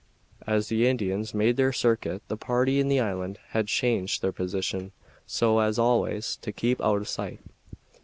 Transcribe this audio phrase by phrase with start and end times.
[0.47, 4.93] As the Indians made their circuit the party in the island had changed their position
[5.27, 7.41] so as always to keep out of sight.